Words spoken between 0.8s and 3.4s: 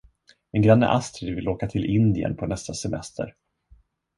Astrid vill åka till Indien på nästa semester.